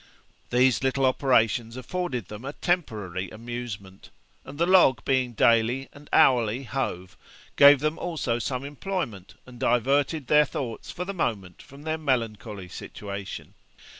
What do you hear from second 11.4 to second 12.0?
from their